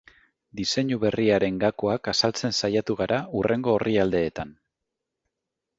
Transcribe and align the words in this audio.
Diseinu 0.59 0.97
berriaren 1.03 1.59
gakoak 1.65 2.11
azaltzen 2.15 2.57
saiatu 2.65 2.97
gara 3.03 3.21
hurrengo 3.39 3.79
orrialdeetan. 3.79 4.57